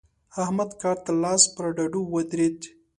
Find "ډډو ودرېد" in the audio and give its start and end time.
1.77-2.59